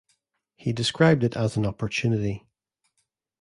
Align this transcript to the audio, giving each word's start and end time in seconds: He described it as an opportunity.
He 0.55 0.73
described 0.73 1.23
it 1.23 1.37
as 1.37 1.57
an 1.57 1.65
opportunity. 1.67 2.47